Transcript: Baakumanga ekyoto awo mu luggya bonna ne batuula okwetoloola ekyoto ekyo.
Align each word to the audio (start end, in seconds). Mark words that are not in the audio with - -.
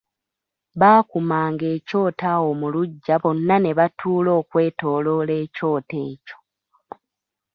Baakumanga 0.81 1.65
ekyoto 1.75 2.23
awo 2.33 2.49
mu 2.59 2.67
luggya 2.73 3.15
bonna 3.23 3.55
ne 3.59 3.71
batuula 3.77 4.31
okwetoloola 4.41 5.33
ekyoto 5.43 5.95
ekyo. 6.11 6.37